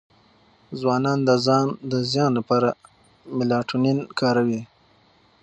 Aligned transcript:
ځوانان 0.79 1.19
د 1.27 1.31
ځان 1.45 1.67
د 1.91 1.93
زیان 2.11 2.31
لپاره 2.39 2.69
میلاټونین 3.37 3.97
کاروي. 4.19 4.61